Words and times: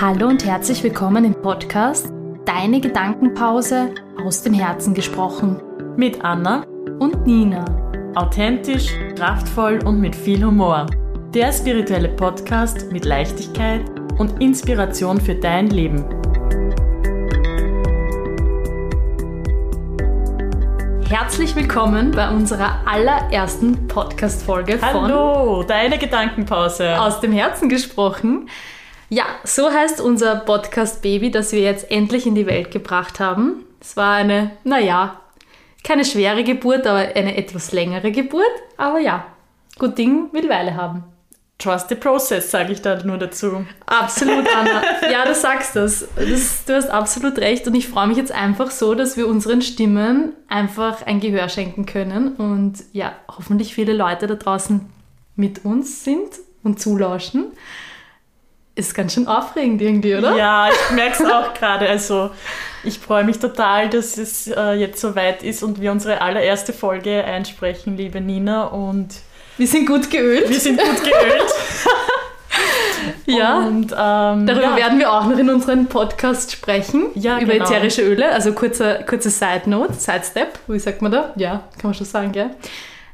Hallo 0.00 0.28
und 0.28 0.46
herzlich 0.46 0.82
willkommen 0.82 1.26
im 1.26 1.34
Podcast 1.34 2.10
Deine 2.46 2.80
Gedankenpause 2.80 3.94
aus 4.24 4.42
dem 4.42 4.54
Herzen 4.54 4.94
gesprochen. 4.94 5.60
Mit 5.94 6.24
Anna 6.24 6.64
Und 6.98 7.26
Nina. 7.26 7.66
authentisch, 8.14 8.94
kraftvoll 9.14 9.78
und 9.84 10.00
mit 10.00 10.16
viel 10.16 10.42
Humor. 10.42 10.86
Der 11.34 11.52
spirituelle 11.52 12.08
Podcast 12.08 12.90
mit 12.90 13.04
Leichtigkeit 13.04 13.82
und 14.18 14.40
Inspiration 14.40 15.20
für 15.20 15.34
dein 15.34 15.68
Leben. 15.68 16.02
Herzlich 21.10 21.54
willkommen 21.54 22.12
bei 22.12 22.30
unserer 22.30 22.86
allerersten 22.86 23.86
Podcast-Folge 23.86 24.78
von 24.78 25.12
Hallo, 25.12 25.62
deine 25.62 25.98
Gedankenpause. 25.98 26.98
Aus 26.98 27.20
dem 27.20 27.32
Herzen 27.32 27.68
gesprochen. 27.68 28.48
Ja, 29.12 29.24
so 29.42 29.72
heißt 29.72 30.00
unser 30.00 30.36
Podcast-Baby, 30.36 31.32
das 31.32 31.50
wir 31.50 31.62
jetzt 31.62 31.90
endlich 31.90 32.26
in 32.26 32.36
die 32.36 32.46
Welt 32.46 32.70
gebracht 32.70 33.18
haben. 33.18 33.64
Es 33.80 33.96
war 33.96 34.14
eine, 34.14 34.52
naja, 34.62 35.20
keine 35.82 36.04
schwere 36.04 36.44
Geburt, 36.44 36.86
aber 36.86 36.98
eine 37.16 37.36
etwas 37.36 37.72
längere 37.72 38.12
Geburt. 38.12 38.44
Aber 38.76 39.00
ja, 39.00 39.26
gut 39.80 39.98
Ding 39.98 40.32
will 40.32 40.48
Weile 40.48 40.76
haben. 40.76 41.02
Trust 41.58 41.88
the 41.88 41.96
process, 41.96 42.52
sage 42.52 42.72
ich 42.72 42.82
da 42.82 43.02
nur 43.02 43.18
dazu. 43.18 43.66
Absolut, 43.84 44.46
Anna. 44.56 44.82
Ja, 45.10 45.24
du 45.24 45.34
sagst 45.34 45.74
das. 45.74 46.06
das. 46.14 46.64
Du 46.64 46.74
hast 46.74 46.88
absolut 46.88 47.36
recht. 47.38 47.66
Und 47.66 47.74
ich 47.74 47.88
freue 47.88 48.06
mich 48.06 48.16
jetzt 48.16 48.32
einfach 48.32 48.70
so, 48.70 48.94
dass 48.94 49.16
wir 49.16 49.26
unseren 49.26 49.60
Stimmen 49.60 50.34
einfach 50.48 51.04
ein 51.04 51.18
Gehör 51.18 51.48
schenken 51.48 51.84
können. 51.84 52.34
Und 52.36 52.84
ja, 52.92 53.12
hoffentlich 53.28 53.74
viele 53.74 53.92
Leute 53.92 54.28
da 54.28 54.36
draußen 54.36 54.88
mit 55.34 55.64
uns 55.64 56.04
sind 56.04 56.30
und 56.62 56.80
zulauschen. 56.80 57.46
Ist 58.76 58.94
ganz 58.94 59.14
schön 59.14 59.26
aufregend 59.26 59.82
irgendwie, 59.82 60.14
oder? 60.14 60.36
Ja, 60.36 60.68
ich 60.70 60.94
merke 60.94 61.22
es 61.22 61.30
auch 61.30 61.52
gerade. 61.54 61.88
Also 61.88 62.30
ich 62.84 62.98
freue 62.98 63.24
mich 63.24 63.38
total, 63.38 63.90
dass 63.90 64.16
es 64.16 64.46
äh, 64.46 64.72
jetzt 64.72 65.00
soweit 65.00 65.42
ist 65.42 65.62
und 65.62 65.80
wir 65.80 65.92
unsere 65.92 66.22
allererste 66.22 66.72
Folge 66.72 67.24
einsprechen, 67.24 67.96
liebe 67.96 68.20
Nina. 68.20 68.64
Und 68.64 69.08
Wir 69.58 69.66
sind 69.66 69.86
gut 69.86 70.08
geölt. 70.08 70.48
wir 70.48 70.60
sind 70.60 70.80
gut 70.80 71.02
geölt. 71.02 71.50
ja. 73.26 73.58
Und, 73.58 73.92
ähm, 73.92 74.46
Darüber 74.46 74.70
ja. 74.70 74.76
werden 74.76 74.98
wir 74.98 75.12
auch 75.12 75.26
noch 75.26 75.36
in 75.38 75.50
unserem 75.50 75.86
Podcast 75.86 76.52
sprechen. 76.52 77.06
Ja, 77.14 77.38
über 77.40 77.52
genau. 77.52 77.64
ätherische 77.64 78.02
Öle. 78.02 78.30
Also 78.30 78.52
kurze, 78.52 79.04
kurze 79.06 79.30
Side 79.30 79.62
Note, 79.66 79.94
Sidestep, 79.94 80.58
wie 80.68 80.78
sagt 80.78 81.02
man 81.02 81.12
da? 81.12 81.32
Ja, 81.36 81.64
kann 81.72 81.90
man 81.90 81.94
schon 81.94 82.06
sagen, 82.06 82.32
gell? 82.32 82.50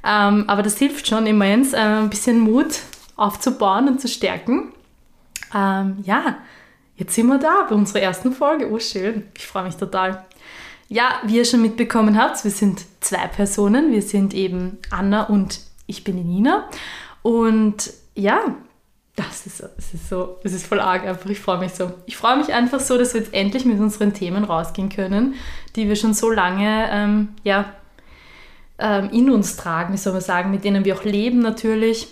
Ähm, 0.07 0.45
aber 0.47 0.63
das 0.63 0.77
hilft 0.77 1.09
schon 1.09 1.27
immens, 1.27 1.73
äh, 1.73 1.79
ein 1.79 2.11
bisschen 2.11 2.39
Mut 2.39 2.79
aufzubauen 3.17 3.89
und 3.89 4.01
zu 4.01 4.07
stärken. 4.07 4.73
Ähm, 5.55 5.99
ja, 6.05 6.39
jetzt 6.97 7.15
sind 7.15 7.27
wir 7.27 7.39
da 7.39 7.67
bei 7.69 7.75
unserer 7.75 8.01
ersten 8.03 8.33
Folge. 8.33 8.71
Oh, 8.71 8.79
schön. 8.79 9.25
Ich 9.37 9.47
freue 9.47 9.65
mich 9.65 9.77
total. 9.77 10.25
Ja, 10.89 11.21
wie 11.25 11.37
ihr 11.39 11.45
schon 11.45 11.63
mitbekommen 11.63 12.21
habt, 12.21 12.43
wir 12.45 12.51
sind 12.51 12.83
zwei 13.01 13.27
Personen. 13.27 13.91
Wir 13.93 14.03
sind 14.03 14.35
eben 14.35 14.79
Anna 14.91 15.25
und 15.25 15.61
ich 15.87 16.05
bin 16.05 16.17
die 16.17 16.25
Nina. 16.25 16.69
Und 17.23 17.91
ja, 18.15 18.41
das 19.17 19.47
ist, 19.47 19.59
so- 19.59 19.69
das 19.77 19.95
ist 19.95 20.09
so, 20.09 20.39
das 20.43 20.53
ist 20.53 20.67
voll 20.67 20.79
arg 20.81 21.05
einfach. 21.05 21.29
Ich 21.31 21.41
freue 21.41 21.59
mich 21.59 21.73
so. 21.73 21.91
Ich 22.07 22.17
freue 22.17 22.37
mich 22.37 22.53
einfach 22.53 22.81
so, 22.81 22.99
dass 22.99 23.15
wir 23.15 23.21
jetzt 23.23 23.35
endlich 23.35 23.65
mit 23.65 23.81
unseren 23.81 24.13
Themen 24.15 24.45
rausgehen 24.45 24.89
können, 24.91 25.35
die 25.75 25.89
wir 25.89 25.97
schon 25.97 26.15
so 26.15 26.31
lange 26.31 26.89
ähm, 26.91 27.29
ja, 27.43 27.73
ähm, 28.79 29.09
in 29.11 29.31
uns 29.31 29.57
tragen, 29.57 29.93
wie 29.95 29.97
soll 29.99 30.13
man 30.13 30.23
sagen, 30.23 30.51
mit 30.51 30.65
denen 30.65 30.85
wir 30.85 30.95
auch 30.97 31.05
leben 31.05 31.39
natürlich. 31.41 32.09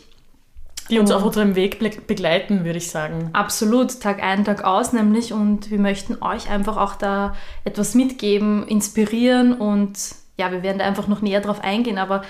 Die 0.90 0.98
uns 0.98 1.10
Und- 1.10 1.16
auf 1.16 1.24
unserem 1.24 1.54
Weg 1.54 1.78
begleiten, 2.06 2.64
würde 2.64 2.78
ich 2.78 2.90
sagen. 2.90 3.30
Absolut, 3.32 4.00
Tag 4.00 4.22
ein, 4.22 4.44
Tag 4.44 4.64
aus 4.64 4.92
nämlich. 4.92 5.32
Und 5.32 5.70
wir 5.70 5.78
möchten 5.78 6.22
euch 6.22 6.50
einfach 6.50 6.76
auch 6.76 6.94
da 6.96 7.34
etwas 7.64 7.94
mitgeben, 7.94 8.66
inspirieren 8.68 9.54
und 9.54 9.92
ja, 10.36 10.50
wir 10.50 10.62
werden 10.62 10.78
da 10.78 10.84
einfach 10.84 11.06
noch 11.08 11.22
näher 11.22 11.40
drauf 11.40 11.62
eingehen. 11.62 11.98
Aber 11.98 12.22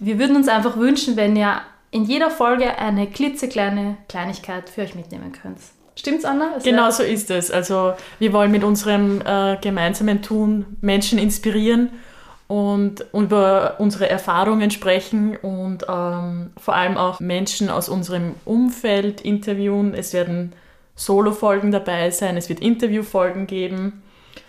wir 0.00 0.18
würden 0.18 0.36
uns 0.36 0.48
einfach 0.48 0.76
wünschen, 0.76 1.16
wenn 1.16 1.36
ihr 1.36 1.60
in 1.90 2.04
jeder 2.04 2.30
Folge 2.30 2.78
eine 2.78 3.06
klitzekleine 3.06 3.98
Kleinigkeit 4.08 4.70
für 4.70 4.80
euch 4.82 4.94
mitnehmen 4.94 5.32
könnt. 5.32 5.58
Stimmt's, 5.94 6.24
Anna? 6.24 6.52
Es 6.56 6.64
Genau 6.64 6.90
so 6.90 7.02
ist 7.02 7.30
es. 7.30 7.50
Also 7.50 7.92
wir 8.18 8.32
wollen 8.32 8.50
mit 8.50 8.64
unserem 8.64 9.20
äh, 9.20 9.58
gemeinsamen 9.60 10.22
Tun 10.22 10.78
Menschen 10.80 11.18
inspirieren 11.18 11.90
und 12.52 13.06
über 13.14 13.76
unsere 13.78 14.10
Erfahrungen 14.10 14.70
sprechen 14.70 15.38
und 15.38 15.86
ähm, 15.88 16.50
vor 16.58 16.74
allem 16.74 16.98
auch 16.98 17.18
Menschen 17.18 17.70
aus 17.70 17.88
unserem 17.88 18.34
Umfeld 18.44 19.22
interviewen. 19.22 19.94
Es 19.94 20.12
werden 20.12 20.52
Solo-Folgen 20.94 21.72
dabei 21.72 22.10
sein, 22.10 22.36
es 22.36 22.50
wird 22.50 22.60
Interviewfolgen 22.60 23.46
geben. 23.46 24.02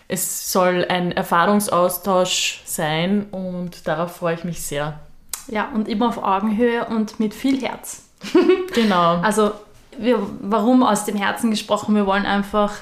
Es 0.06 0.52
soll 0.52 0.84
ein 0.86 1.12
Erfahrungsaustausch 1.12 2.60
sein 2.66 3.24
und 3.30 3.88
darauf 3.88 4.16
freue 4.16 4.34
ich 4.34 4.44
mich 4.44 4.60
sehr. 4.60 5.00
Ja, 5.48 5.70
und 5.74 5.88
immer 5.88 6.08
auf 6.08 6.22
Augenhöhe 6.22 6.84
und 6.84 7.18
mit 7.18 7.32
viel 7.32 7.62
Herz. 7.62 8.02
Genau. 8.74 9.16
Also, 9.22 9.52
wir, 9.96 10.18
warum 10.42 10.82
aus 10.82 11.06
dem 11.06 11.16
Herzen 11.16 11.50
gesprochen? 11.50 11.94
Wir 11.94 12.04
wollen 12.04 12.26
einfach 12.26 12.74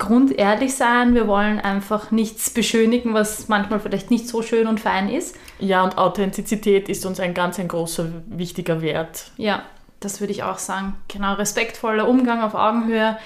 grundehrlich 0.00 0.74
sein. 0.74 1.14
Wir 1.14 1.28
wollen 1.28 1.60
einfach 1.60 2.10
nichts 2.10 2.50
beschönigen, 2.50 3.14
was 3.14 3.46
manchmal 3.46 3.78
vielleicht 3.78 4.10
nicht 4.10 4.26
so 4.26 4.42
schön 4.42 4.66
und 4.66 4.80
fein 4.80 5.08
ist. 5.08 5.36
Ja, 5.60 5.84
und 5.84 5.96
Authentizität 5.96 6.88
ist 6.88 7.06
uns 7.06 7.20
ein 7.20 7.34
ganz 7.34 7.60
ein 7.60 7.68
großer, 7.68 8.06
wichtiger 8.26 8.82
Wert. 8.82 9.30
Ja, 9.36 9.62
das 10.00 10.20
würde 10.20 10.32
ich 10.32 10.42
auch 10.42 10.58
sagen. 10.58 10.96
Genau, 11.06 11.34
respektvoller 11.34 12.08
Umgang 12.08 12.42
auf 12.42 12.54
Augenhöhe. 12.54 13.16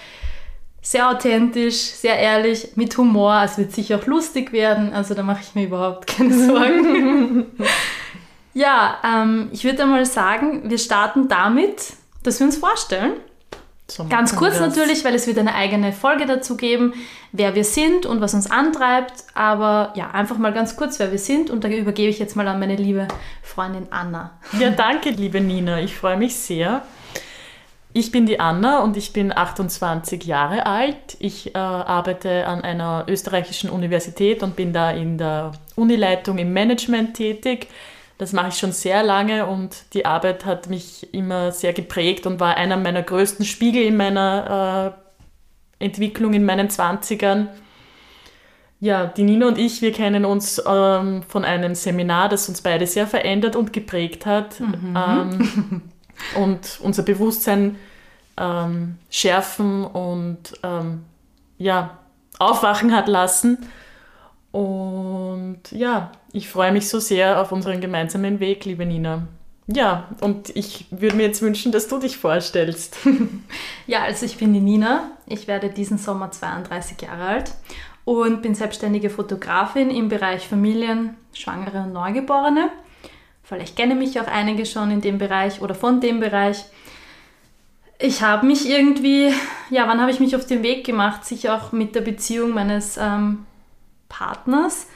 Sehr 0.83 1.09
authentisch, 1.09 1.77
sehr 1.77 2.19
ehrlich, 2.19 2.73
mit 2.75 2.99
Humor. 2.99 3.41
Es 3.43 3.57
wird 3.57 3.73
sicher 3.73 3.99
auch 3.99 4.07
lustig 4.07 4.53
werden. 4.53 4.93
Also 4.93 5.15
da 5.15 5.23
mache 5.23 5.41
ich 5.43 5.55
mir 5.55 5.65
überhaupt 5.65 6.07
keine 6.07 6.35
Sorgen. 6.47 7.47
ja, 8.53 8.99
ähm, 9.03 9.49
ich 9.53 9.65
würde 9.65 9.85
einmal 9.85 10.05
sagen, 10.05 10.69
wir 10.69 10.79
starten 10.79 11.29
damit, 11.29 11.95
dass 12.23 12.41
wir 12.41 12.47
uns 12.47 12.59
vorstellen. 12.59 13.15
So 13.87 14.07
Ganz 14.09 14.35
kurz 14.35 14.61
natürlich, 14.61 15.05
weil 15.05 15.15
es 15.15 15.27
wird 15.27 15.37
eine 15.39 15.55
eigene 15.55 15.93
Folge 15.93 16.25
dazu 16.25 16.57
geben, 16.57 16.95
wer 17.33 17.55
wir 17.55 17.65
sind 17.65 18.07
und 18.07 18.23
was 18.23 18.33
uns 18.33 18.51
antreibt. 18.51 19.25
Aber 19.35 19.93
ja, 19.95 20.11
einfach 20.11 20.39
mal 20.39 20.55
ganz 20.55 20.77
kurz, 20.77 20.99
wer 20.99 21.11
wir 21.11 21.19
sind. 21.19 21.51
Und 21.51 21.65
da 21.65 21.69
übergebe 21.69 22.09
ich 22.09 22.19
jetzt 22.19 22.35
mal 22.35 22.49
an 22.49 22.59
meine 22.59 22.77
liebe 22.77 23.09
Freundin 23.43 23.89
Anna. 23.91 24.39
Ja, 24.59 24.71
danke, 24.71 25.11
liebe 25.11 25.41
Nina. 25.41 25.81
Ich 25.81 25.95
freue 25.95 26.17
mich 26.17 26.35
sehr. 26.35 26.83
Ich 27.93 28.11
bin 28.11 28.27
die 28.27 28.41
Anna 28.41 28.81
und 28.83 28.97
ich 28.97 29.13
bin 29.13 29.37
28 29.37 30.25
Jahre 30.25 30.67
alt. 30.67 31.17
Ich 31.19 31.55
äh, 31.55 31.59
arbeite 31.59 32.47
an 32.47 32.63
einer 32.63 33.05
österreichischen 33.07 33.71
Universität 33.71 34.43
und 34.43 34.57
bin 34.57 34.73
da 34.73 34.91
in 34.91 35.19
der 35.19 35.53
Unileitung 35.77 36.39
im 36.39 36.53
Management 36.53 37.15
tätig. 37.15 37.69
Das 38.19 38.33
mache 38.33 38.49
ich 38.49 38.55
schon 38.55 38.73
sehr 38.73 39.03
lange 39.03 39.47
und 39.47 39.93
die 39.93 40.07
Arbeit 40.07 40.45
hat 40.45 40.69
mich 40.69 41.13
immer 41.13 41.51
sehr 41.51 41.73
geprägt 41.73 42.27
und 42.27 42.39
war 42.39 42.57
einer 42.57 42.77
meiner 42.77 43.03
größten 43.03 43.45
Spiegel 43.45 43.83
in 43.83 43.97
meiner 43.97 44.95
äh, 45.81 45.85
Entwicklung 45.85 46.33
in 46.33 46.45
meinen 46.45 46.69
20ern. 46.69 47.49
Ja, 48.81 49.07
die 49.07 49.25
Nina 49.25 49.49
und 49.49 49.59
ich, 49.59 49.83
wir 49.83 49.93
kennen 49.93 50.25
uns 50.25 50.63
ähm, 50.67 51.23
von 51.27 51.45
einem 51.45 51.75
Seminar, 51.75 52.29
das 52.29 52.49
uns 52.49 52.61
beide 52.61 52.87
sehr 52.87 53.07
verändert 53.07 53.57
und 53.57 53.73
geprägt 53.73 54.27
hat 54.27 54.61
ähm, 54.61 55.83
und 56.37 56.79
unser 56.83 57.03
Bewusstsein 57.03 57.77
ähm, 58.37 58.99
schärfen 59.11 59.85
und 59.85 60.55
ähm, 60.63 61.05
ja, 61.59 61.99
aufwachen 62.39 62.95
hat 62.95 63.09
lassen. 63.09 63.67
Und 64.55 65.63
ja, 65.73 66.13
ich 66.33 66.49
freue 66.49 66.71
mich 66.71 66.89
so 66.89 67.01
sehr 67.01 67.41
auf 67.41 67.51
unseren 67.51 67.81
gemeinsamen 67.81 68.39
Weg, 68.39 68.65
liebe 68.65 68.87
Nina. 68.87 69.27
Ja, 69.67 70.09
und 70.21 70.55
ich 70.55 70.87
würde 70.93 71.17
mir 71.17 71.25
jetzt 71.25 71.43
wünschen, 71.43 71.73
dass 71.73 71.89
du 71.89 71.99
dich 71.99 72.17
vorstellst. 72.17 72.99
Ja, 73.89 74.05
also 74.05 74.25
ich 74.25 74.39
bin 74.39 74.55
die 74.55 74.61
Nina. 74.61 75.11
Ich 75.27 75.49
werde 75.49 75.71
diesen 75.71 75.99
Sommer 75.99 76.31
32 76.31 77.03
Jahre 77.03 77.27
alt 77.27 77.53
und 78.05 78.43
bin 78.43 78.55
selbstständige 78.55 79.11
Fotografin 79.11 79.91
im 79.91 80.09
Bereich 80.09 80.47
Familien, 80.47 81.17
Schwangere 81.33 81.83
und 81.83 81.93
Neugeborene. 81.93 82.71
Vielleicht 83.43 83.77
kennen 83.77 83.99
mich 83.99 84.21
auch 84.21 84.29
einige 84.29 84.67
schon 84.67 84.93
in 84.93 85.01
dem 85.01 85.19
Bereich 85.19 85.61
oder 85.61 85.75
von 85.75 86.01
dem 86.01 86.21
Bereich. 86.21 86.65
Ich 87.99 88.23
habe 88.23 88.47
mich 88.47 88.71
irgendwie, 88.71 89.33
ja, 89.69 89.89
wann 89.89 90.01
habe 90.01 90.13
ich 90.13 90.21
mich 90.21 90.37
auf 90.37 90.47
den 90.47 90.63
Weg 90.63 90.87
gemacht? 90.87 91.25
Sicher 91.25 91.57
auch 91.57 91.73
mit 91.73 91.97
der 91.97 92.03
Beziehung 92.03 92.53
meines 92.53 92.97
ähm, 92.97 93.45
Partners 94.15 94.87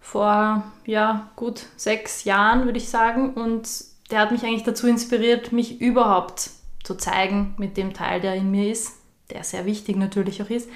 vor, 0.00 0.64
ja, 0.86 1.30
gut 1.36 1.66
sechs 1.76 2.24
Jahren, 2.24 2.64
würde 2.64 2.78
ich 2.78 2.88
sagen. 2.88 3.34
Und 3.34 3.68
der 4.10 4.20
hat 4.20 4.32
mich 4.32 4.44
eigentlich 4.44 4.64
dazu 4.64 4.86
inspiriert, 4.86 5.52
mich 5.52 5.80
überhaupt 5.80 6.50
zu 6.82 6.94
zeigen 6.96 7.54
mit 7.58 7.76
dem 7.76 7.94
Teil, 7.94 8.20
der 8.20 8.34
in 8.34 8.50
mir 8.50 8.70
ist, 8.70 8.92
der 9.30 9.44
sehr 9.44 9.66
wichtig 9.66 9.96
natürlich 9.96 10.42
auch 10.42 10.50
ist. 10.50 10.68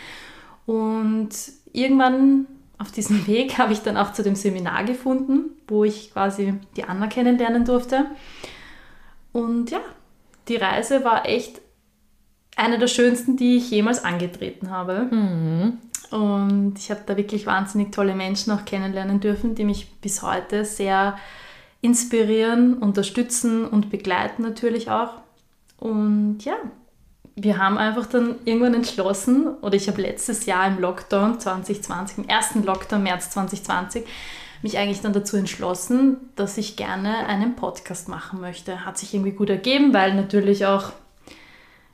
Und 0.67 1.31
irgendwann 1.73 2.47
auf 2.79 2.93
diesem 2.93 3.27
Weg 3.27 3.59
habe 3.59 3.73
ich 3.73 3.81
dann 3.81 3.97
auch 3.97 4.13
zu 4.13 4.23
dem 4.23 4.37
Seminar 4.37 4.85
gefunden, 4.85 5.51
wo 5.67 5.85
ich 5.85 6.13
quasi 6.13 6.55
die 6.77 6.85
Anna 6.85 7.09
kennenlernen 7.09 7.65
durfte. 7.65 8.07
Und 9.33 9.71
ja, 9.71 9.81
die 10.49 10.57
Reise 10.57 11.05
war 11.05 11.27
echt 11.27 11.61
eine 12.57 12.79
der 12.79 12.89
schönsten, 12.89 13.37
die 13.37 13.57
ich 13.57 13.71
jemals 13.71 14.05
angetreten 14.05 14.71
habe. 14.71 15.09
Mhm. 15.11 15.79
Und 16.11 16.75
ich 16.79 16.91
habe 16.91 17.03
da 17.07 17.17
wirklich 17.17 17.47
wahnsinnig 17.47 17.93
tolle 17.93 18.15
Menschen 18.15 18.53
auch 18.53 18.65
kennenlernen 18.65 19.21
dürfen, 19.21 19.55
die 19.55 19.65
mich 19.65 20.01
bis 20.01 20.23
heute 20.23 20.65
sehr 20.65 21.17
inspirieren, 21.81 22.75
unterstützen 22.75 23.65
und 23.65 23.91
begleiten 23.91 24.43
natürlich 24.43 24.91
auch. 24.91 25.13
Und 25.79 26.41
ja, 26.45 26.55
wir 27.37 27.59
haben 27.59 27.79
einfach 27.79 28.07
dann 28.07 28.37
irgendwann 28.45 28.75
entschlossen, 28.75 29.49
oder 29.63 29.75
ich 29.75 29.89
habe 29.89 30.03
letztes 30.03 30.47
Jahr 30.47 30.67
im 30.67 30.79
Lockdown 30.79 31.41
2020, 31.41 32.19
im 32.19 32.29
ersten 32.29 32.65
Lockdown 32.65 33.03
März 33.03 33.31
2020, 33.31 34.05
mich 34.63 34.77
eigentlich 34.77 35.01
dann 35.01 35.15
dazu 35.15 35.37
entschlossen, 35.39 36.19
dass 36.37 36.59
ich 36.59 36.77
gerne 36.77 37.27
einen 37.27 37.57
Podcast 37.57 38.09
machen 38.09 38.41
möchte. 38.41 38.85
Hat 38.85 38.99
sich 38.99 39.15
irgendwie 39.15 39.33
gut 39.33 39.49
ergeben, 39.49 39.95
weil 39.95 40.15
natürlich 40.15 40.67
auch, 40.67 40.93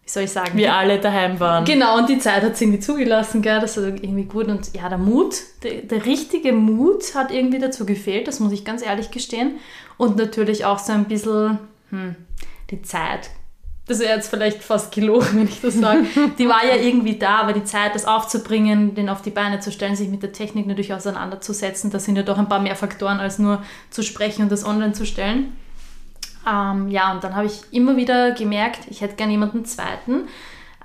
wie 0.06 0.11
soll 0.11 0.23
ich 0.23 0.31
sagen, 0.31 0.56
Wir 0.56 0.73
alle 0.73 1.00
daheim 1.00 1.41
waren. 1.41 1.64
Genau, 1.64 1.99
und 1.99 2.08
die 2.08 2.20
Zeit 2.20 2.44
hat 2.44 2.53
es 2.53 2.61
irgendwie 2.61 2.79
zugelassen, 2.79 3.43
gell? 3.43 3.58
das 3.58 3.76
war 3.76 3.88
irgendwie 3.88 4.23
gut. 4.23 4.47
Und 4.47 4.73
ja, 4.73 4.88
der 4.88 4.99
Mut, 4.99 5.35
der, 5.64 5.82
der 5.82 6.06
richtige 6.06 6.53
Mut 6.53 7.17
hat 7.17 7.32
irgendwie 7.32 7.58
dazu 7.58 7.85
gefehlt, 7.85 8.29
das 8.29 8.38
muss 8.38 8.53
ich 8.53 8.64
ganz 8.64 8.87
ehrlich 8.87 9.11
gestehen. 9.11 9.58
Und 9.97 10.17
natürlich 10.17 10.64
auch 10.64 10.79
so 10.79 10.93
ein 10.93 11.06
bisschen 11.06 11.58
hm, 11.91 12.14
die 12.70 12.82
Zeit. 12.82 13.31
Das 13.88 13.99
wäre 13.99 14.14
jetzt 14.14 14.29
vielleicht 14.29 14.62
fast 14.62 14.94
gelogen, 14.94 15.26
wenn 15.32 15.49
ich 15.49 15.61
das 15.61 15.75
sage. 15.75 16.05
Die 16.38 16.49
war 16.49 16.64
ja 16.64 16.76
irgendwie 16.76 17.19
da, 17.19 17.38
aber 17.38 17.52
die 17.52 17.64
Zeit, 17.64 17.94
das 17.94 18.05
aufzubringen, 18.05 18.94
den 18.94 19.09
auf 19.09 19.23
die 19.23 19.31
Beine 19.31 19.61
zu 19.61 19.73
stellen, 19.73 19.97
sich 19.97 20.09
mit 20.09 20.23
der 20.23 20.32
Technik 20.32 20.67
natürlich 20.67 20.93
auseinanderzusetzen, 20.93 21.91
das 21.91 22.05
sind 22.05 22.17
ja 22.17 22.23
doch 22.23 22.38
ein 22.38 22.49
paar 22.49 22.61
mehr 22.61 22.75
Faktoren, 22.76 23.19
als 23.19 23.38
nur 23.38 23.62
zu 23.91 24.02
sprechen 24.02 24.43
und 24.43 24.52
das 24.52 24.64
online 24.64 24.93
zu 24.93 25.06
stellen. 25.06 25.52
Ähm, 26.48 26.88
ja, 26.88 27.12
und 27.12 27.25
dann 27.25 27.34
habe 27.34 27.46
ich 27.46 27.60
immer 27.72 27.96
wieder 27.96 28.31
gemerkt, 28.32 28.81
ich 28.88 29.00
hätte 29.00 29.16
gerne 29.16 29.32
jemanden 29.32 29.64
zweiten. 29.64 30.28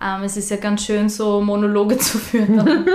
Ähm, 0.03 0.23
es 0.23 0.35
ist 0.37 0.49
ja 0.49 0.57
ganz 0.57 0.83
schön, 0.85 1.09
so 1.09 1.41
Monologe 1.41 1.97
zu 1.99 2.17
führen. 2.17 2.85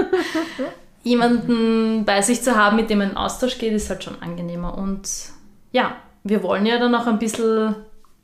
Jemanden 1.05 2.05
bei 2.05 2.21
sich 2.23 2.43
zu 2.43 2.57
haben, 2.57 2.77
mit 2.77 2.91
dem 2.91 2.99
man 2.99 3.11
in 3.11 3.17
Austausch 3.17 3.59
geht, 3.59 3.73
ist 3.73 3.89
halt 3.91 4.03
schon 4.03 4.21
angenehmer. 4.21 4.77
Und 4.77 5.09
ja, 5.71 5.95
wir 6.25 6.43
wollen 6.43 6.67
ja 6.67 6.79
dann 6.79 6.95
auch 6.97 7.07
ein 7.07 7.21
bisschen 7.21 7.77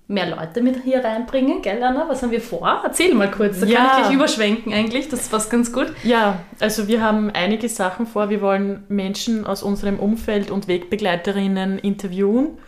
mehr 0.09 0.29
Leute 0.29 0.61
mit 0.63 0.83
hier 0.83 1.05
reinbringen, 1.05 1.63
gell, 1.63 1.81
Anna? 1.83 2.07
Was 2.09 2.23
haben 2.23 2.33
wir 2.33 2.41
vor? 2.41 2.81
Erzähl 2.85 3.15
mal 3.15 3.31
kurz, 3.31 3.61
da 3.61 3.67
Ja. 3.67 3.79
kann 3.79 3.87
ich 3.87 4.03
gleich 4.07 4.15
überschwenken 4.17 4.75
eigentlich, 4.75 5.09
das 5.09 5.29
passt 5.29 5.49
ganz 5.51 5.73
gut. 5.73 5.93
Ja, 6.03 6.41
also 6.59 6.89
wir 6.89 7.01
haben 7.03 7.31
einige 7.33 7.69
Sachen 7.69 8.07
vor. 8.07 8.29
Wir 8.29 8.41
wollen 8.41 8.83
Menschen 8.89 9.47
aus 9.47 9.63
unserem 9.63 10.01
Umfeld 10.01 10.51
und 10.51 10.67
Wegbegleiterinnen 10.67 11.79
interviewen. 11.79 12.59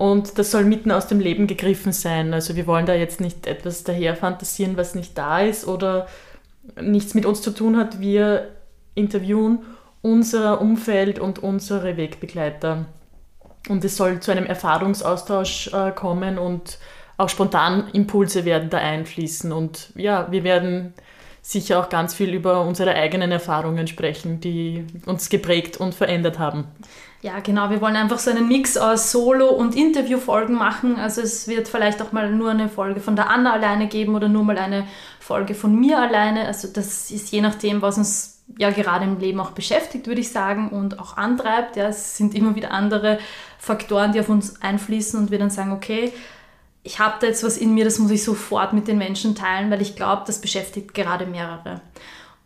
Und 0.00 0.38
das 0.38 0.50
soll 0.50 0.64
mitten 0.64 0.92
aus 0.92 1.08
dem 1.08 1.20
Leben 1.20 1.46
gegriffen 1.46 1.92
sein. 1.92 2.32
Also 2.32 2.56
wir 2.56 2.66
wollen 2.66 2.86
da 2.86 2.94
jetzt 2.94 3.20
nicht 3.20 3.46
etwas 3.46 3.84
daher 3.84 4.16
fantasieren, 4.16 4.78
was 4.78 4.94
nicht 4.94 5.18
da 5.18 5.40
ist 5.40 5.68
oder 5.68 6.06
nichts 6.80 7.12
mit 7.12 7.26
uns 7.26 7.42
zu 7.42 7.50
tun 7.50 7.76
hat. 7.76 8.00
Wir 8.00 8.48
interviewen 8.94 9.58
unser 10.00 10.62
Umfeld 10.62 11.18
und 11.18 11.40
unsere 11.40 11.98
Wegbegleiter. 11.98 12.86
Und 13.68 13.84
es 13.84 13.98
soll 13.98 14.20
zu 14.20 14.30
einem 14.30 14.46
Erfahrungsaustausch 14.46 15.70
äh, 15.74 15.90
kommen 15.90 16.38
und 16.38 16.78
auch 17.18 17.28
spontan 17.28 17.88
Impulse 17.92 18.46
werden 18.46 18.70
da 18.70 18.78
einfließen. 18.78 19.52
Und 19.52 19.92
ja, 19.96 20.32
wir 20.32 20.44
werden 20.44 20.94
sicher 21.50 21.80
auch 21.80 21.88
ganz 21.88 22.14
viel 22.14 22.32
über 22.32 22.60
unsere 22.62 22.94
eigenen 22.94 23.32
Erfahrungen 23.32 23.88
sprechen, 23.88 24.40
die 24.40 24.86
uns 25.06 25.28
geprägt 25.28 25.78
und 25.78 25.94
verändert 25.94 26.38
haben. 26.38 26.66
Ja, 27.22 27.40
genau. 27.40 27.68
Wir 27.70 27.80
wollen 27.80 27.96
einfach 27.96 28.18
so 28.20 28.30
einen 28.30 28.46
Mix 28.48 28.76
aus 28.76 29.10
Solo- 29.10 29.50
und 29.50 29.76
Interviewfolgen 29.76 30.54
machen. 30.54 30.96
Also 30.96 31.20
es 31.20 31.48
wird 31.48 31.68
vielleicht 31.68 32.00
auch 32.00 32.12
mal 32.12 32.30
nur 32.30 32.50
eine 32.50 32.68
Folge 32.68 33.00
von 33.00 33.16
der 33.16 33.28
Anna 33.28 33.52
alleine 33.52 33.88
geben 33.88 34.14
oder 34.14 34.28
nur 34.28 34.44
mal 34.44 34.58
eine 34.58 34.86
Folge 35.18 35.54
von 35.54 35.78
mir 35.78 35.98
alleine. 35.98 36.46
Also 36.46 36.68
das 36.68 37.10
ist 37.10 37.32
je 37.32 37.40
nachdem, 37.40 37.82
was 37.82 37.98
uns 37.98 38.42
ja 38.56 38.70
gerade 38.70 39.04
im 39.04 39.18
Leben 39.18 39.40
auch 39.40 39.50
beschäftigt, 39.50 40.06
würde 40.06 40.20
ich 40.20 40.30
sagen, 40.30 40.70
und 40.70 40.98
auch 40.98 41.16
antreibt. 41.16 41.76
Ja, 41.76 41.88
es 41.88 42.16
sind 42.16 42.34
immer 42.34 42.54
wieder 42.54 42.70
andere 42.70 43.18
Faktoren, 43.58 44.12
die 44.12 44.20
auf 44.20 44.28
uns 44.28 44.62
einfließen 44.62 45.18
und 45.18 45.30
wir 45.30 45.38
dann 45.38 45.50
sagen, 45.50 45.72
okay, 45.72 46.12
ich 46.82 46.98
habe 46.98 47.16
da 47.20 47.26
jetzt 47.26 47.44
was 47.44 47.58
in 47.58 47.74
mir, 47.74 47.84
das 47.84 47.98
muss 47.98 48.10
ich 48.10 48.24
sofort 48.24 48.72
mit 48.72 48.88
den 48.88 48.98
Menschen 48.98 49.34
teilen, 49.34 49.70
weil 49.70 49.82
ich 49.82 49.96
glaube, 49.96 50.22
das 50.26 50.40
beschäftigt 50.40 50.94
gerade 50.94 51.26
mehrere. 51.26 51.80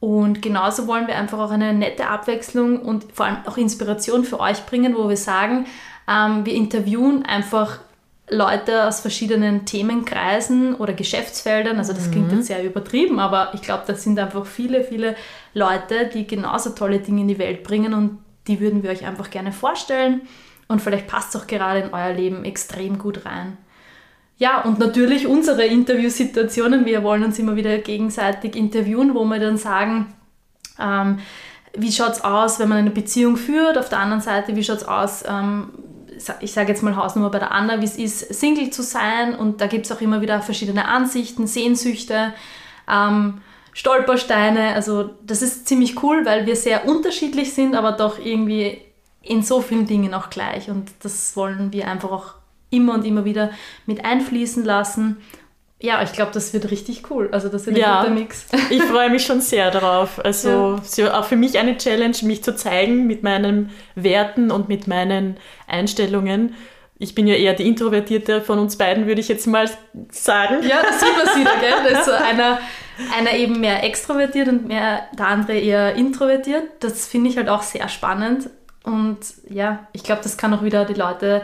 Und 0.01 0.43
genauso 0.43 0.87
wollen 0.87 1.07
wir 1.07 1.17
einfach 1.17 1.39
auch 1.39 1.51
eine 1.51 1.73
nette 1.73 2.09
Abwechslung 2.09 2.81
und 2.81 3.07
vor 3.13 3.27
allem 3.27 3.39
auch 3.47 3.57
Inspiration 3.57 4.25
für 4.25 4.41
euch 4.41 4.67
bringen, 4.67 4.95
wo 4.97 5.09
wir 5.09 5.17
sagen, 5.17 5.67
ähm, 6.09 6.45
wir 6.45 6.55
interviewen 6.55 7.25
einfach 7.25 7.79
Leute 8.29 8.87
aus 8.87 9.01
verschiedenen 9.01 9.67
Themenkreisen 9.67 10.75
oder 10.75 10.93
Geschäftsfeldern. 10.95 11.79
Also 11.79 11.93
das 11.93 12.11
klingt 12.11 12.33
jetzt 12.33 12.47
sehr 12.47 12.65
übertrieben, 12.65 13.19
aber 13.19 13.53
ich 13.55 13.63
glaube, 13.63 13.85
das 13.87 14.03
sind 14.03 14.19
einfach 14.19 14.47
viele, 14.47 14.83
viele 14.83 15.15
Leute, 15.53 16.11
die 16.13 16.27
genauso 16.27 16.71
tolle 16.71 16.99
Dinge 16.99 17.23
in 17.23 17.29
die 17.29 17.39
Welt 17.39 17.63
bringen 17.63 17.95
und 17.95 18.19
die 18.47 18.61
würden 18.61 18.83
wir 18.83 18.91
euch 18.91 19.07
einfach 19.07 19.31
gerne 19.31 19.53
vorstellen. 19.53 20.23
Und 20.69 20.81
vielleicht 20.81 21.07
passt 21.07 21.35
es 21.35 21.41
auch 21.41 21.47
gerade 21.47 21.81
in 21.81 21.95
euer 21.95 22.13
Leben 22.13 22.45
extrem 22.45 22.99
gut 22.99 23.25
rein. 23.27 23.59
Ja, 24.37 24.63
und 24.63 24.79
natürlich 24.79 25.27
unsere 25.27 25.65
Interviewsituationen. 25.65 26.85
Wir 26.85 27.03
wollen 27.05 27.25
uns 27.25 27.39
immer 27.39 27.55
wieder 27.55 27.79
gegenseitig 27.79 28.57
interviewen, 28.57 29.15
wo 29.15 29.25
wir 29.25 29.39
dann 29.39 29.57
sagen, 29.57 30.13
ähm, 30.79 31.19
wie 31.77 31.93
schaut 31.93 32.13
es 32.13 32.25
aus, 32.25 32.59
wenn 32.59 32.69
man 32.69 32.79
eine 32.79 32.91
Beziehung 32.91 33.37
führt? 33.37 33.79
Auf 33.79 33.89
der 33.89 33.99
anderen 34.01 34.21
Seite, 34.21 34.57
wie 34.57 34.65
schaut 34.65 34.79
es 34.79 34.89
aus, 34.89 35.25
ähm, 35.27 35.71
ich 36.41 36.53
sage 36.53 36.69
jetzt 36.69 36.83
mal 36.83 36.97
Hausnummer 36.97 37.31
bei 37.31 37.39
der 37.39 37.53
Anna, 37.53 37.81
wie 37.81 37.85
es 37.85 37.97
ist, 37.97 38.35
Single 38.35 38.71
zu 38.71 38.83
sein. 38.83 39.35
Und 39.35 39.61
da 39.61 39.67
gibt 39.67 39.87
es 39.87 39.93
auch 39.93 40.01
immer 40.01 40.21
wieder 40.21 40.41
verschiedene 40.43 40.87
Ansichten, 40.87 41.47
Sehnsüchte, 41.47 42.33
ähm, 42.89 43.41
Stolpersteine. 43.73 44.75
Also 44.75 45.11
das 45.25 45.43
ist 45.43 45.67
ziemlich 45.67 46.03
cool, 46.03 46.25
weil 46.25 46.47
wir 46.47 46.57
sehr 46.57 46.87
unterschiedlich 46.89 47.55
sind, 47.55 47.75
aber 47.75 47.93
doch 47.93 48.19
irgendwie 48.19 48.81
in 49.23 49.43
so 49.43 49.61
vielen 49.61 49.87
Dingen 49.87 50.15
auch 50.15 50.31
gleich. 50.31 50.71
Und 50.71 50.91
das 51.03 51.37
wollen 51.37 51.73
wir 51.73 51.89
einfach 51.89 52.11
auch 52.11 52.35
immer 52.75 52.95
und 52.95 53.05
immer 53.05 53.25
wieder 53.25 53.51
mit 53.87 54.05
einfließen 54.05 54.65
lassen. 54.65 55.19
Ja, 55.81 56.03
ich 56.03 56.13
glaube, 56.13 56.31
das 56.33 56.55
wird 56.55 56.71
richtig 56.71 57.11
cool. 57.11 57.29
Also 57.33 57.49
das 57.49 57.67
wird 57.67 57.77
ein 57.77 57.81
Ja. 57.81 58.01
guter 58.01 58.15
Mix. 58.15 58.47
Ich 58.71 58.83
freue 58.85 59.11
mich 59.11 59.25
schon 59.27 59.41
sehr 59.43 59.71
darauf. 59.71 60.25
Also 60.25 60.81
so 60.83 61.11
auch 61.11 61.25
für 61.25 61.37
mich 61.37 61.59
eine 61.59 61.77
Challenge, 61.77 62.17
mich 62.23 62.43
zu 62.43 62.57
zeigen 62.57 63.07
mit 63.07 63.23
meinen 63.23 63.71
Werten 63.95 64.51
und 64.51 64.69
mit 64.69 64.87
meinen 64.87 65.37
Einstellungen. 65.67 66.55
Ich 66.99 67.15
bin 67.15 67.27
ja 67.27 67.35
eher 67.35 67.53
die 67.55 67.67
Introvertierte 67.67 68.41
von 68.41 68.59
uns 68.61 68.79
beiden, 68.79 69.07
würde 69.07 69.21
ich 69.21 69.29
jetzt 69.29 69.47
mal 69.47 69.69
sagen. 70.11 70.63
Ja, 70.67 70.81
das 70.81 71.01
sieht 71.01 71.11
man 71.17 71.41
wieder, 71.41 71.57
gell? 71.61 71.73
Da 71.93 71.99
ist 71.99 72.05
so 72.07 72.13
einer, 72.31 72.61
einer 73.19 73.33
eben 73.35 73.61
mehr 73.61 73.83
extrovertiert 73.85 74.49
und 74.49 74.67
mehr, 74.69 75.03
der 75.19 75.27
andere 75.27 75.59
eher 75.59 75.97
introvertiert. 75.97 76.63
Das 76.81 77.07
finde 77.07 77.29
ich 77.29 77.37
halt 77.37 77.49
auch 77.51 77.63
sehr 77.63 77.89
spannend. 77.89 78.49
Und 78.85 79.19
ja, 79.51 79.87
ich 79.93 80.05
glaube, 80.05 80.23
das 80.23 80.37
kann 80.39 80.55
auch 80.55 80.63
wieder 80.63 80.85
die 80.85 80.95
Leute 80.95 81.43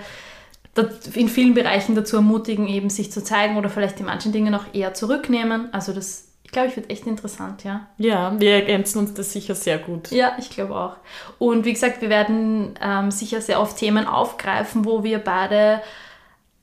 in 1.15 1.29
vielen 1.29 1.55
Bereichen 1.55 1.95
dazu 1.95 2.17
ermutigen, 2.17 2.69
eben 2.69 2.91
sich 2.91 3.11
zu 3.11 3.23
zeigen 3.23 3.57
oder 3.57 3.69
vielleicht 3.69 3.99
in 4.01 4.07
manchen 4.07 4.33
Dingen 4.33 4.55
auch 4.55 4.67
eher 4.73 4.95
zurücknehmen. 4.95 5.73
Also 5.73 5.93
das, 5.93 6.29
ich 6.45 6.53
glaube, 6.53 6.69
ich 6.69 6.77
wird 6.77 6.91
echt 6.91 7.07
interessant, 7.07 7.65
ja. 7.65 7.89
Ja, 7.99 8.39
wir 8.39 8.53
ergänzen 8.55 8.99
uns 8.99 9.15
das 9.15 9.33
sicher 9.33 9.55
sehr 9.55 9.79
gut. 9.79 10.11
Ja, 10.11 10.37
ich 10.39 10.51
glaube 10.51 10.77
auch. 10.77 10.97
Und 11.39 11.65
wie 11.65 11.73
gesagt, 11.73 12.01
wir 12.03 12.09
werden 12.09 12.75
ähm, 12.81 13.11
sicher 13.11 13.41
sehr 13.41 13.61
oft 13.61 13.77
Themen 13.77 14.07
aufgreifen, 14.07 14.85
wo 14.85 15.03
wir 15.03 15.19
beide 15.19 15.83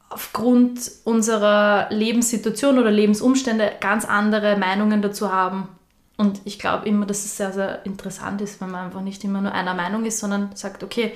aufgrund 0.09 0.89
unserer 1.03 1.87
Lebenssituation 1.89 2.79
oder 2.79 2.91
Lebensumstände 2.91 3.73
ganz 3.81 4.05
andere 4.05 4.57
Meinungen 4.57 5.01
dazu 5.01 5.33
haben. 5.33 5.67
Und 6.15 6.41
ich 6.45 6.59
glaube 6.59 6.87
immer, 6.87 7.05
dass 7.05 7.25
es 7.25 7.37
sehr, 7.37 7.51
sehr 7.51 7.85
interessant 7.85 8.41
ist, 8.41 8.59
wenn 8.61 8.71
man 8.71 8.85
einfach 8.85 9.01
nicht 9.01 9.23
immer 9.23 9.41
nur 9.41 9.51
einer 9.51 9.73
Meinung 9.73 10.05
ist, 10.05 10.19
sondern 10.19 10.55
sagt, 10.55 10.83
okay, 10.83 11.11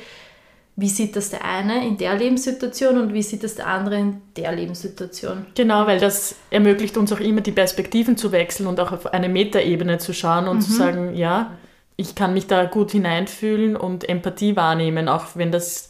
wie 0.82 0.90
sieht 0.90 1.16
das 1.16 1.30
der 1.30 1.46
eine 1.46 1.88
in 1.88 1.98
der 1.98 2.16
Lebenssituation 2.16 2.98
und 2.98 3.14
wie 3.14 3.22
sieht 3.22 3.44
das 3.44 3.56
der 3.56 3.68
andere 3.68 4.00
in 4.00 4.22
der 4.36 4.52
Lebenssituation? 4.52 5.46
Genau, 5.56 5.86
weil 5.86 6.00
das 6.00 6.36
ermöglicht 6.50 6.98
uns 6.98 7.14
auch 7.14 7.20
immer 7.20 7.42
die 7.42 7.52
Perspektiven 7.52 8.18
zu 8.18 8.32
wechseln 8.32 8.68
und 8.68 8.80
auch 8.80 8.92
auf 8.92 9.14
eine 9.14 9.30
Metaebene 9.30 10.00
zu 10.00 10.14
schauen 10.14 10.48
und 10.48 10.62
zu 10.62 10.72
sagen, 10.72 11.16
ja, 11.16 11.52
ich 11.98 12.16
kann 12.16 12.34
mich 12.34 12.48
da 12.48 12.66
gut 12.66 12.92
hineinfühlen 12.92 13.76
und 13.76 14.10
Empathie 14.10 14.56
wahrnehmen, 14.56 15.08
auch 15.08 15.28
wenn 15.36 15.52
das 15.52 15.90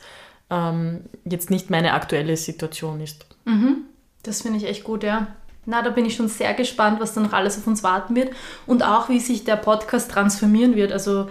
ähm, 0.49 1.01
jetzt 1.23 1.49
nicht 1.49 1.69
meine 1.69 1.93
aktuelle 1.93 2.35
Situation 2.35 2.99
ist. 2.99 3.25
Das 4.23 4.41
finde 4.41 4.57
ich 4.57 4.67
echt 4.67 4.83
gut, 4.83 5.03
ja. 5.03 5.27
Na, 5.65 5.81
da 5.81 5.91
bin 5.91 6.05
ich 6.05 6.15
schon 6.15 6.27
sehr 6.27 6.53
gespannt, 6.53 6.99
was 6.99 7.13
dann 7.13 7.23
noch 7.23 7.33
alles 7.33 7.57
auf 7.57 7.67
uns 7.67 7.83
warten 7.83 8.15
wird 8.15 8.31
und 8.65 8.83
auch, 8.83 9.09
wie 9.09 9.19
sich 9.19 9.45
der 9.45 9.55
Podcast 9.55 10.11
transformieren 10.11 10.75
wird. 10.75 10.91
Also 10.91 11.29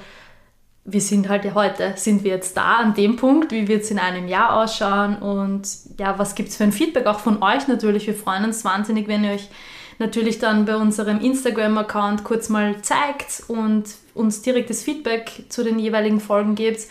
wir 0.85 1.01
sind 1.01 1.29
halt 1.29 1.45
ja 1.45 1.55
heute, 1.55 1.93
sind 1.97 2.25
wir 2.25 2.33
jetzt 2.33 2.57
da 2.57 2.77
an 2.77 2.95
dem 2.95 3.17
Punkt, 3.17 3.53
wie 3.53 3.69
wird 3.69 3.83
es 3.83 3.91
in 3.91 3.99
einem 3.99 4.29
Jahr 4.29 4.61
ausschauen 4.61 5.17
und 5.17 5.63
ja, 5.99 6.19
was 6.19 6.35
gibt 6.35 6.49
es 6.49 6.57
für 6.57 6.65
ein 6.65 6.73
Feedback 6.73 7.07
auch 7.07 7.21
von 7.21 7.43
euch 7.43 7.69
natürlich. 7.69 8.07
Wir 8.07 8.15
freuen 8.15 8.45
uns 8.45 8.65
wahnsinnig, 8.65 9.07
wenn 9.07 9.25
ihr 9.25 9.33
euch 9.33 9.51
natürlich 9.99 10.39
dann 10.39 10.65
bei 10.65 10.77
unserem 10.77 11.21
Instagram-Account 11.21 12.25
kurz 12.25 12.49
mal 12.49 12.81
zeigt 12.81 13.45
und 13.49 13.85
uns 14.15 14.41
direktes 14.41 14.83
Feedback 14.83 15.45
zu 15.51 15.63
den 15.63 15.79
jeweiligen 15.79 16.21
Folgen 16.21 16.55
gebt. 16.55 16.89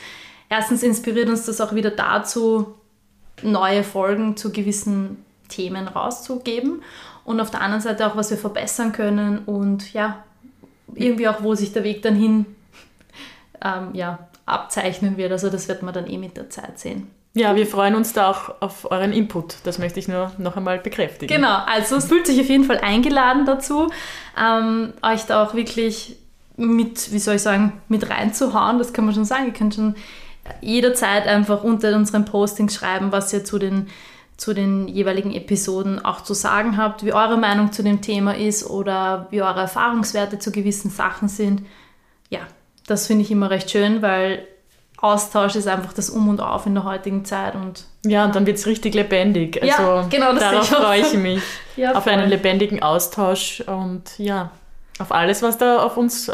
Erstens 0.50 0.84
inspiriert 0.84 1.28
uns 1.28 1.46
das 1.46 1.60
auch 1.60 1.74
wieder 1.74 1.92
dazu, 1.92 2.76
neue 3.42 3.84
Folgen 3.84 4.38
zu 4.38 4.52
gewissen 4.52 5.26
Themen 5.48 5.88
rauszugeben. 5.88 6.84
und 7.26 7.40
auf 7.40 7.52
der 7.52 7.62
anderen 7.62 7.82
Seite 7.82 8.08
auch, 8.08 8.16
was 8.16 8.32
wir 8.32 8.38
verbessern 8.38 8.92
können 8.92 9.40
und 9.46 9.94
ja, 9.94 10.24
irgendwie 10.96 11.28
auch, 11.28 11.44
wo 11.44 11.54
sich 11.54 11.74
der 11.74 11.84
Weg 11.84 12.02
dann 12.02 12.16
hin 12.16 12.46
ähm, 13.64 13.90
ja, 13.94 14.20
abzeichnen 14.46 15.18
wird. 15.18 15.32
Also 15.32 15.50
das 15.50 15.68
wird 15.68 15.84
man 15.84 15.94
dann 15.94 16.08
eh 16.08 16.18
mit 16.18 16.38
der 16.38 16.50
Zeit 16.50 16.80
sehen. 16.80 17.08
Ja, 17.36 17.56
wir 17.56 17.68
freuen 17.68 17.96
uns 17.96 18.14
da 18.14 18.30
auch 18.30 18.56
auf 18.60 18.90
euren 18.90 19.14
Input. 19.14 19.58
Das 19.64 19.78
möchte 19.78 20.00
ich 20.00 20.08
nur 20.08 20.32
noch 20.40 20.58
einmal 20.58 20.80
bekräftigen. 20.80 21.34
Genau, 21.34 21.58
also 21.68 21.98
es 21.98 22.06
fühlt 22.06 22.26
sich 22.26 22.40
auf 22.42 22.50
jeden 22.50 22.64
Fall 22.64 22.80
eingeladen 22.80 23.46
dazu, 23.46 23.92
ähm, 24.38 24.94
euch 25.04 25.26
da 25.26 25.44
auch 25.44 25.54
wirklich 25.54 26.18
mit, 26.58 27.12
wie 27.14 27.20
soll 27.20 27.36
ich 27.36 27.42
sagen, 27.42 27.74
mit 27.88 28.10
reinzuhauen. 28.10 28.80
Das 28.80 28.94
kann 28.94 29.06
man 29.06 29.14
schon 29.14 29.26
sagen. 29.26 29.46
Ihr 29.46 29.54
könnt 29.54 29.76
schon 29.76 29.96
jederzeit 30.62 31.28
einfach 31.28 31.64
unter 31.64 31.96
unseren 31.96 32.26
Postings 32.26 32.74
schreiben, 32.74 33.12
was 33.12 33.32
ihr 33.32 33.46
zu 33.46 33.60
den, 33.60 33.88
zu 34.36 34.54
den 34.54 34.88
jeweiligen 34.88 35.32
Episoden 35.32 36.04
auch 36.04 36.22
zu 36.22 36.34
sagen 36.34 36.78
habt, 36.78 37.06
wie 37.06 37.14
eure 37.14 37.38
Meinung 37.38 37.72
zu 37.72 37.84
dem 37.84 38.02
Thema 38.02 38.36
ist 38.36 38.68
oder 38.68 39.28
wie 39.30 39.42
eure 39.44 39.62
Erfahrungswerte 39.62 40.40
zu 40.40 40.52
gewissen 40.52 40.90
Sachen 40.90 41.28
sind. 41.30 41.62
Das 42.90 43.08
finde 43.08 43.24
ich 43.24 43.32
immer 43.32 43.50
recht 43.50 43.70
schön, 43.70 44.02
weil 44.02 44.48
Austausch 45.02 45.56
ist 45.56 45.68
einfach 45.68 45.94
das 45.94 46.10
Um 46.10 46.28
und 46.28 46.42
Auf 46.42 46.66
in 46.66 46.74
der 46.74 46.84
heutigen 46.84 47.24
Zeit. 47.24 47.56
Und 47.56 47.86
ja, 48.04 48.26
und 48.26 48.36
dann 48.36 48.46
wird 48.46 48.58
es 48.58 48.66
richtig 48.66 48.96
lebendig. 48.96 49.62
Also 49.62 49.84
ja, 49.84 50.08
genau, 50.10 50.34
das 50.34 50.40
darauf 50.40 50.68
freue 50.68 51.02
ich 51.02 51.14
mich. 51.14 51.42
Ja, 51.78 51.94
auf 51.94 52.04
voll. 52.04 52.12
einen 52.12 52.28
lebendigen 52.28 52.84
Austausch 52.84 53.62
und 53.62 54.04
ja, 54.18 54.52
auf 55.00 55.14
alles, 55.14 55.42
was 55.42 55.58
da 55.58 55.82
auf 55.82 55.96
uns 55.96 56.28
äh, 56.28 56.34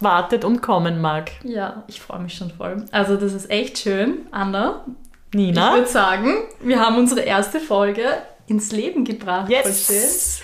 wartet 0.00 0.46
und 0.46 0.62
kommen 0.62 0.98
mag. 1.02 1.30
Ja, 1.44 1.82
ich 1.88 2.00
freue 2.00 2.20
mich 2.20 2.32
schon 2.32 2.50
voll. 2.50 2.86
Also 2.90 3.16
das 3.16 3.34
ist 3.34 3.50
echt 3.50 3.76
schön. 3.78 4.20
Anna, 4.30 4.82
ich 5.30 5.36
Nina? 5.36 5.74
würde 5.74 5.88
sagen, 5.88 6.36
wir 6.62 6.80
haben 6.80 6.96
unsere 6.96 7.20
erste 7.20 7.60
Folge 7.60 8.04
ins 8.46 8.72
Leben 8.72 9.04
gebracht. 9.04 9.50
Yes! 9.50 10.40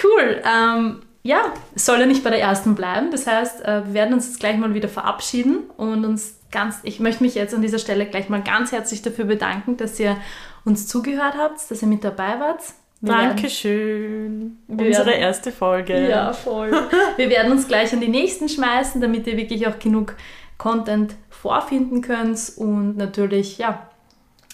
Cool. 0.00 0.40
Ähm, 0.44 1.02
ja, 1.26 1.52
es 1.74 1.84
soll 1.86 1.98
ja 1.98 2.06
nicht 2.06 2.22
bei 2.22 2.30
der 2.30 2.40
ersten 2.40 2.74
bleiben. 2.74 3.10
Das 3.10 3.26
heißt, 3.26 3.64
äh, 3.64 3.86
wir 3.86 3.94
werden 3.94 4.14
uns 4.14 4.26
jetzt 4.28 4.40
gleich 4.40 4.56
mal 4.56 4.74
wieder 4.74 4.88
verabschieden 4.88 5.64
und 5.76 6.04
uns 6.04 6.36
ganz, 6.52 6.78
ich 6.84 7.00
möchte 7.00 7.24
mich 7.24 7.34
jetzt 7.34 7.52
an 7.54 7.62
dieser 7.62 7.78
Stelle 7.78 8.06
gleich 8.06 8.28
mal 8.28 8.42
ganz 8.42 8.70
herzlich 8.72 9.02
dafür 9.02 9.24
bedanken, 9.24 9.76
dass 9.76 9.98
ihr 9.98 10.16
uns 10.64 10.86
zugehört 10.86 11.34
habt, 11.36 11.68
dass 11.70 11.82
ihr 11.82 11.88
mit 11.88 12.04
dabei 12.04 12.38
wart. 12.38 12.60
Wir 13.00 13.12
Dankeschön. 13.12 14.58
Wir 14.68 14.86
Unsere 14.86 15.06
werden- 15.06 15.20
erste 15.20 15.52
Folge. 15.52 16.08
Ja, 16.08 16.32
voll. 16.32 16.70
wir 17.16 17.28
werden 17.28 17.52
uns 17.52 17.66
gleich 17.68 17.92
an 17.92 18.00
die 18.00 18.08
nächsten 18.08 18.48
schmeißen, 18.48 19.00
damit 19.00 19.26
ihr 19.26 19.36
wirklich 19.36 19.66
auch 19.66 19.78
genug 19.78 20.14
Content 20.58 21.14
vorfinden 21.28 22.00
könnt 22.02 22.52
und 22.56 22.96
natürlich, 22.96 23.58
ja, 23.58 23.88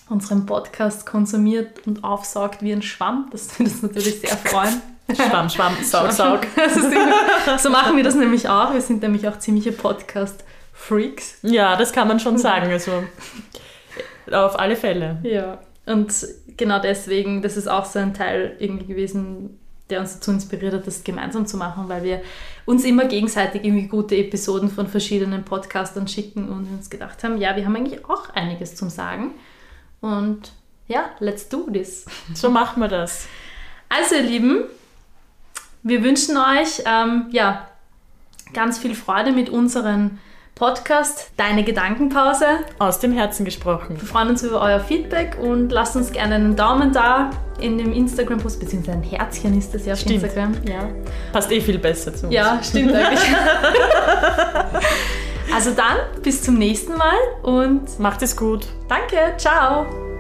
unseren 0.09 0.45
Podcast 0.47 1.07
konsumiert 1.07 1.87
und 1.87 2.03
aufsaugt 2.03 2.63
wie 2.63 2.73
ein 2.73 2.83
Schwamm. 2.83 3.29
Das 3.31 3.59
würde 3.59 3.71
uns 3.71 3.83
natürlich 3.83 4.21
sehr 4.21 4.37
freuen. 4.45 4.83
Schwamm, 5.15 5.49
Schwamm, 5.51 5.77
Saug, 5.83 6.13
Saug. 6.13 6.41
Immer- 6.57 7.59
so 7.59 7.71
machen 7.71 7.97
wir 7.97 8.05
das 8.05 8.15
nämlich 8.15 8.49
auch. 8.49 8.73
Wir 8.73 8.81
sind 8.81 9.03
nämlich 9.03 9.27
auch 9.29 9.39
ziemliche 9.39 9.73
Podcast-Freaks. 9.73 11.39
Ja, 11.43 11.77
das 11.77 11.93
kann 11.93 12.09
man 12.09 12.21
schon 12.21 12.39
sagen. 12.39 12.71
Also 14.25 14.37
auf 14.47 14.59
alle 14.59 14.77
Fälle. 14.77 15.19
Ja. 15.25 15.59
Und 15.85 16.15
genau 16.57 16.79
deswegen, 16.79 17.43
das 17.43 17.57
ist 17.57 17.67
auch 17.67 17.85
so 17.85 17.99
ein 17.99 18.15
Teil 18.15 18.57
irgendwie 18.61 18.87
gewesen, 18.87 19.59
der 19.91 19.99
uns 20.01 20.15
dazu 20.15 20.31
inspiriert 20.31 20.73
hat, 20.73 20.87
das 20.87 21.03
gemeinsam 21.03 21.45
zu 21.45 21.57
machen, 21.57 21.89
weil 21.89 22.05
wir 22.05 22.23
uns 22.65 22.85
immer 22.85 23.07
gegenseitig 23.07 23.65
irgendwie 23.65 23.89
gute 23.89 24.17
Episoden 24.17 24.71
von 24.71 24.87
verschiedenen 24.87 25.45
Podcastern 25.45 26.07
schicken 26.07 26.49
und 26.49 26.69
uns 26.73 26.89
gedacht 26.89 27.25
haben, 27.25 27.37
ja, 27.37 27.57
wir 27.57 27.67
haben 27.67 27.75
eigentlich 27.75 28.05
auch 28.09 28.31
einiges 28.31 28.77
zum 28.77 28.91
Sagen. 28.91 29.33
Und 30.01 30.53
ja, 30.87 31.07
let's 31.19 31.49
do 31.49 31.69
this. 31.71 32.07
So 32.33 32.49
machen 32.49 32.81
wir 32.81 32.89
das. 32.89 33.27
Also 33.89 34.15
ihr 34.15 34.23
Lieben, 34.23 34.65
wir 35.83 36.03
wünschen 36.03 36.37
euch 36.37 36.83
ähm, 36.87 37.27
ja, 37.31 37.67
ganz 38.53 38.79
viel 38.79 38.95
Freude 38.95 39.33
mit 39.33 39.51
unserem 39.51 40.19
Podcast 40.55 41.33
Deine 41.39 41.65
Gedankenpause. 41.65 42.47
Aus 42.79 43.01
dem 43.01 43.13
Herzen 43.13 43.45
gesprochen. 43.45 44.01
Wir 44.01 44.07
freuen 44.07 44.29
uns 44.29 44.43
über 44.43 44.61
euer 44.61 44.81
Feedback 44.81 45.37
und 45.41 45.73
lasst 45.73 45.97
uns 45.97 46.13
gerne 46.13 46.37
einen 46.37 46.55
Daumen 46.55 46.93
da 46.93 47.31
in 47.59 47.79
dem 47.79 47.93
Instagram-Post, 47.93 48.61
beziehungsweise 48.61 48.99
ein 48.99 49.03
Herzchen 49.03 49.59
ist 49.59 49.75
das 49.75 49.87
ja 49.87 49.95
auf 49.95 50.01
Stimmt. 50.01 50.23
Instagram. 50.23 50.55
Ja. 50.69 50.89
Passt 51.33 51.51
eh 51.51 51.61
viel 51.61 51.79
besser 51.79 52.15
zu 52.15 52.27
uns. 52.27 52.35
ja, 52.35 52.61
stimmt 52.63 52.93
eigentlich. 52.95 53.21
also 55.55 55.71
dann, 55.73 55.97
bis 56.23 56.43
zum 56.43 56.55
nächsten 56.59 56.97
Mal 56.97 57.17
und 57.43 57.99
Macht 57.99 58.23
es 58.23 58.37
gut. 58.37 58.67
danke, 58.89 59.35
ciao. 59.39 60.12